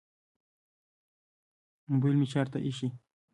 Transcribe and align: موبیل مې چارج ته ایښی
موبیل 1.91 2.15
مې 2.19 2.27
چارج 2.31 2.49
ته 2.53 2.57
ایښی 2.65 2.87